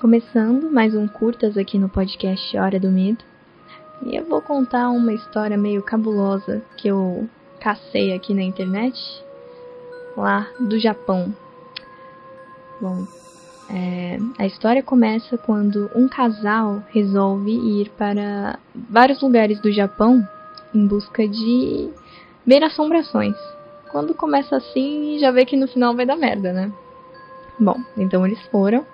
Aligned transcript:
Começando 0.00 0.70
mais 0.70 0.94
um 0.94 1.06
curtas 1.06 1.58
aqui 1.58 1.78
no 1.78 1.86
podcast 1.86 2.56
Hora 2.56 2.80
do 2.80 2.90
Medo. 2.90 3.22
E 4.06 4.16
eu 4.16 4.24
vou 4.24 4.40
contar 4.40 4.88
uma 4.88 5.12
história 5.12 5.58
meio 5.58 5.82
cabulosa 5.82 6.62
que 6.78 6.88
eu 6.88 7.28
cacei 7.60 8.14
aqui 8.14 8.32
na 8.32 8.40
internet, 8.40 8.98
lá 10.16 10.48
do 10.58 10.78
Japão. 10.78 11.30
Bom, 12.80 13.06
é, 13.68 14.18
a 14.38 14.46
história 14.46 14.82
começa 14.82 15.36
quando 15.36 15.90
um 15.94 16.08
casal 16.08 16.82
resolve 16.88 17.50
ir 17.50 17.90
para 17.90 18.58
vários 18.74 19.20
lugares 19.20 19.60
do 19.60 19.70
Japão 19.70 20.26
em 20.74 20.86
busca 20.86 21.28
de 21.28 21.90
ver 22.46 22.64
assombrações. 22.64 23.36
Quando 23.92 24.14
começa 24.14 24.56
assim, 24.56 25.18
já 25.18 25.30
vê 25.30 25.44
que 25.44 25.58
no 25.58 25.68
final 25.68 25.94
vai 25.94 26.06
dar 26.06 26.16
merda, 26.16 26.54
né? 26.54 26.72
Bom, 27.58 27.76
então 27.98 28.26
eles 28.26 28.40
foram 28.46 28.86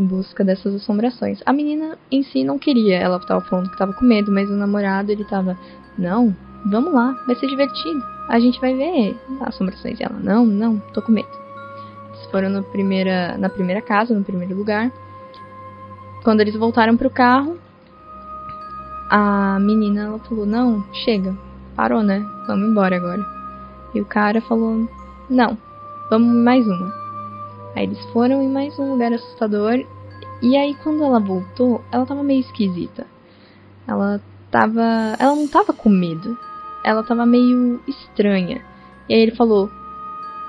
em 0.00 0.06
busca 0.06 0.42
dessas 0.42 0.74
assombrações. 0.74 1.40
A 1.44 1.52
menina 1.52 1.98
em 2.10 2.22
si 2.22 2.42
não 2.42 2.58
queria, 2.58 2.98
ela 2.98 3.18
estava 3.18 3.40
falando 3.42 3.66
que 3.66 3.74
estava 3.74 3.92
com 3.92 4.04
medo, 4.04 4.32
mas 4.32 4.48
o 4.48 4.54
namorado 4.54 5.12
ele 5.12 5.22
estava, 5.22 5.58
não, 5.98 6.34
vamos 6.66 6.92
lá, 6.92 7.12
vai 7.26 7.36
ser 7.36 7.46
divertido. 7.46 8.02
A 8.28 8.38
gente 8.38 8.60
vai 8.60 8.74
ver 8.74 9.16
assombrações. 9.42 9.98
E 10.00 10.02
ela, 10.02 10.18
não, 10.18 10.46
não, 10.46 10.78
tô 10.94 11.02
com 11.02 11.12
medo. 11.12 11.28
Eles 12.08 12.30
foram 12.30 12.48
na 12.48 12.62
primeira, 12.62 13.36
na 13.36 13.48
primeira 13.48 13.82
casa, 13.82 14.14
no 14.14 14.24
primeiro 14.24 14.56
lugar. 14.56 14.90
Quando 16.24 16.40
eles 16.40 16.54
voltaram 16.54 16.96
pro 16.96 17.10
carro, 17.10 17.58
a 19.10 19.58
menina 19.60 20.02
ela 20.02 20.18
falou, 20.20 20.46
não, 20.46 20.84
chega, 21.04 21.36
parou, 21.74 22.02
né? 22.02 22.24
Vamos 22.46 22.68
embora 22.68 22.96
agora. 22.96 23.24
E 23.94 24.00
o 24.00 24.04
cara 24.04 24.40
falou, 24.42 24.88
não, 25.28 25.58
vamos 26.08 26.34
mais 26.44 26.66
uma. 26.66 27.09
Aí 27.74 27.84
eles 27.84 28.02
foram 28.06 28.42
em 28.42 28.48
mais 28.48 28.78
um 28.78 28.92
lugar 28.92 29.12
assustador. 29.12 29.84
E 30.42 30.56
aí 30.56 30.74
quando 30.82 31.04
ela 31.04 31.20
voltou, 31.20 31.82
ela 31.92 32.06
tava 32.06 32.22
meio 32.22 32.40
esquisita. 32.40 33.06
Ela 33.86 34.20
tava. 34.50 35.16
Ela 35.18 35.34
não 35.34 35.48
tava 35.48 35.72
com 35.72 35.88
medo. 35.88 36.36
Ela 36.84 37.02
tava 37.02 37.26
meio 37.26 37.80
estranha. 37.86 38.62
E 39.08 39.14
aí 39.14 39.20
ele 39.20 39.34
falou: 39.34 39.70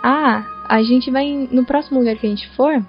Ah, 0.04 0.46
a 0.68 0.82
gente 0.82 1.12
vai. 1.12 1.48
No 1.52 1.66
próximo 1.66 2.00
lugar 2.00 2.16
que 2.16 2.26
a 2.26 2.30
gente 2.30 2.50
for, 2.56 2.84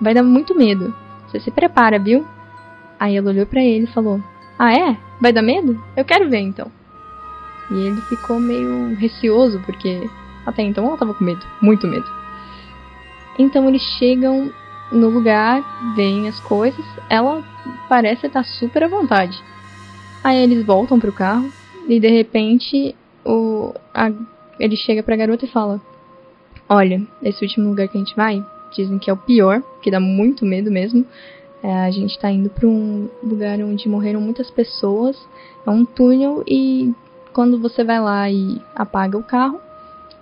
vai 0.00 0.14
dar 0.14 0.22
muito 0.22 0.54
medo. 0.54 0.94
Você 1.26 1.40
se 1.40 1.50
prepara, 1.50 1.98
viu? 1.98 2.26
Aí 2.98 3.16
ela 3.16 3.30
olhou 3.30 3.46
para 3.46 3.62
ele 3.62 3.84
e 3.84 3.92
falou: 3.92 4.20
Ah, 4.58 4.72
é? 4.72 4.96
Vai 5.20 5.32
dar 5.32 5.42
medo? 5.42 5.82
Eu 5.96 6.04
quero 6.04 6.28
ver 6.28 6.40
então. 6.40 6.70
E 7.70 7.74
ele 7.74 8.00
ficou 8.02 8.38
meio 8.38 8.94
receoso, 8.94 9.60
porque 9.66 10.08
até 10.44 10.62
então 10.62 10.86
ela 10.86 10.96
tava 10.96 11.14
com 11.14 11.24
medo, 11.24 11.44
muito 11.60 11.86
medo. 11.86 12.06
Então 13.38 13.68
eles 13.68 13.82
chegam 13.98 14.50
no 14.90 15.08
lugar, 15.08 15.94
veem 15.94 16.28
as 16.28 16.38
coisas, 16.40 16.84
ela 17.08 17.42
parece 17.88 18.26
estar 18.26 18.44
super 18.44 18.84
à 18.84 18.88
vontade. 18.88 19.42
Aí 20.22 20.42
eles 20.42 20.64
voltam 20.64 20.98
pro 20.98 21.12
carro 21.12 21.50
e 21.88 22.00
de 22.00 22.08
repente 22.08 22.94
o, 23.24 23.74
a, 23.94 24.10
ele 24.58 24.76
chega 24.76 25.02
pra 25.02 25.16
garota 25.16 25.44
e 25.44 25.48
fala: 25.48 25.80
Olha, 26.68 27.02
esse 27.22 27.44
último 27.44 27.68
lugar 27.68 27.88
que 27.88 27.96
a 27.96 28.00
gente 28.00 28.16
vai, 28.16 28.44
dizem 28.74 28.98
que 28.98 29.10
é 29.10 29.12
o 29.12 29.16
pior, 29.16 29.62
que 29.82 29.90
dá 29.90 30.00
muito 30.00 30.44
medo 30.44 30.70
mesmo. 30.70 31.04
É, 31.62 31.72
a 31.84 31.90
gente 31.90 32.18
tá 32.18 32.30
indo 32.30 32.50
pra 32.50 32.66
um 32.66 33.08
lugar 33.22 33.58
onde 33.60 33.88
morreram 33.88 34.20
muitas 34.20 34.50
pessoas. 34.50 35.16
É 35.66 35.70
um 35.70 35.84
túnel 35.84 36.44
e 36.46 36.92
quando 37.32 37.58
você 37.58 37.82
vai 37.82 38.00
lá 38.00 38.30
e 38.30 38.60
apaga 38.74 39.18
o 39.18 39.22
carro, 39.22 39.60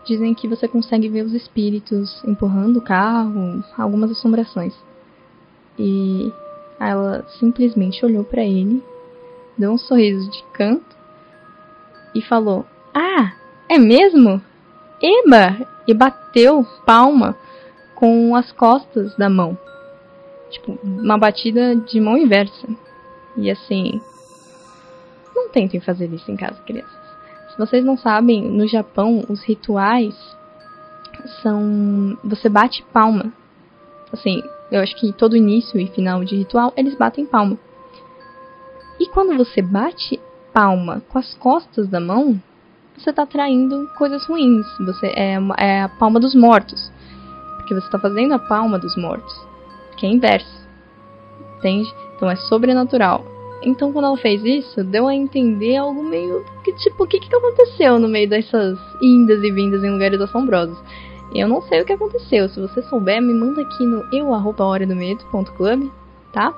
dizem 0.04 0.34
que 0.34 0.48
você 0.48 0.68
consegue 0.68 1.08
ver 1.08 1.24
os 1.24 1.32
espíritos 1.32 2.22
empurrando 2.24 2.78
o 2.78 2.82
carro, 2.82 3.64
algumas 3.76 4.10
assombrações. 4.10 4.74
E 5.78 6.32
ela 6.78 7.24
simplesmente 7.38 8.04
olhou 8.04 8.24
para 8.24 8.44
ele, 8.44 8.82
deu 9.56 9.72
um 9.72 9.78
sorriso 9.78 10.30
de 10.30 10.42
canto 10.52 10.96
e 12.14 12.22
falou: 12.22 12.64
Ah, 12.94 13.32
é 13.68 13.78
mesmo? 13.78 14.40
Eba! 15.02 15.66
E 15.86 15.92
bateu 15.92 16.66
palma 16.86 17.36
com 17.94 18.34
as 18.34 18.50
costas 18.52 19.14
da 19.16 19.28
mão. 19.28 19.58
Tipo, 20.50 20.78
uma 20.82 21.18
batida 21.18 21.76
de 21.76 22.00
mão 22.00 22.16
inversa. 22.16 22.68
E 23.36 23.50
assim. 23.50 24.00
Não 25.34 25.48
tentem 25.48 25.80
fazer 25.80 26.12
isso 26.12 26.30
em 26.30 26.36
casa, 26.36 26.60
crianças. 26.62 27.04
Se 27.54 27.58
vocês 27.58 27.84
não 27.84 27.96
sabem, 27.96 28.42
no 28.42 28.66
Japão 28.66 29.24
os 29.28 29.44
rituais 29.44 30.16
são. 31.40 32.18
Você 32.24 32.48
bate 32.48 32.84
palma. 32.92 33.32
Assim, 34.12 34.42
eu 34.72 34.80
acho 34.80 34.96
que 34.96 35.12
todo 35.12 35.36
início 35.36 35.78
e 35.78 35.86
final 35.86 36.24
de 36.24 36.34
ritual 36.34 36.72
eles 36.76 36.96
batem 36.96 37.24
palma. 37.24 37.56
E 38.98 39.06
quando 39.08 39.36
você 39.36 39.62
bate 39.62 40.20
palma 40.52 41.00
com 41.08 41.18
as 41.18 41.32
costas 41.34 41.88
da 41.88 42.00
mão, 42.00 42.40
você 42.96 43.10
está 43.10 43.22
atraindo 43.22 43.88
coisas 43.96 44.26
ruins. 44.26 44.66
Você 44.80 45.06
é, 45.14 45.38
é 45.56 45.82
a 45.82 45.88
palma 45.88 46.18
dos 46.18 46.34
mortos. 46.34 46.90
Porque 47.56 47.72
você 47.72 47.86
está 47.86 48.00
fazendo 48.00 48.34
a 48.34 48.38
palma 48.38 48.80
dos 48.80 48.96
mortos. 48.96 49.32
Que 49.96 50.06
é 50.06 50.10
inverso. 50.10 50.68
Entende? 51.58 51.88
Então 52.16 52.28
é 52.28 52.34
sobrenatural. 52.34 53.33
Então, 53.64 53.92
quando 53.92 54.04
ela 54.04 54.16
fez 54.18 54.44
isso, 54.44 54.84
deu 54.84 55.08
a 55.08 55.14
entender 55.14 55.76
algo 55.76 56.02
meio 56.02 56.44
que, 56.62 56.72
tipo, 56.74 57.04
o 57.04 57.06
que, 57.06 57.18
que 57.18 57.34
aconteceu 57.34 57.98
no 57.98 58.06
meio 58.06 58.28
dessas 58.28 58.78
indas 59.00 59.42
e 59.42 59.50
vindas 59.50 59.82
em 59.82 59.90
lugares 59.90 60.20
assombrosos. 60.20 60.78
Eu 61.34 61.48
não 61.48 61.62
sei 61.62 61.80
o 61.80 61.84
que 61.84 61.92
aconteceu. 61.92 62.48
Se 62.50 62.60
você 62.60 62.82
souber, 62.82 63.22
me 63.22 63.32
manda 63.32 63.62
aqui 63.62 63.84
no 63.84 64.04
eu@horadomedo.club, 64.12 65.90
tá? 66.32 66.54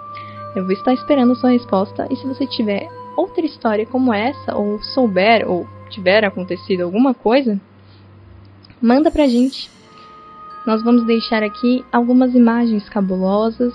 Eu 0.56 0.64
vou 0.64 0.72
estar 0.72 0.92
esperando 0.92 1.32
a 1.32 1.36
sua 1.36 1.50
resposta. 1.50 2.08
E 2.10 2.16
se 2.16 2.26
você 2.26 2.44
tiver 2.46 2.88
outra 3.16 3.46
história 3.46 3.86
como 3.86 4.12
essa, 4.12 4.56
ou 4.56 4.82
souber, 4.82 5.48
ou 5.48 5.66
tiver 5.88 6.24
acontecido 6.24 6.82
alguma 6.82 7.14
coisa, 7.14 7.60
manda 8.82 9.12
pra 9.12 9.28
gente. 9.28 9.70
Nós 10.66 10.82
vamos 10.82 11.06
deixar 11.06 11.44
aqui 11.44 11.84
algumas 11.92 12.34
imagens 12.34 12.88
cabulosas 12.88 13.72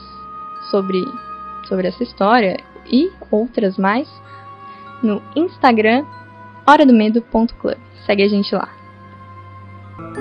sobre, 0.70 1.02
sobre 1.68 1.88
essa 1.88 2.04
história 2.04 2.58
e 2.86 3.12
outras 3.30 3.78
mais 3.78 4.08
no 5.02 5.22
Instagram 5.36 6.06
horadomedo.club. 6.68 7.78
Segue 8.06 8.24
a 8.24 8.28
gente 8.28 8.54
lá. 8.54 8.81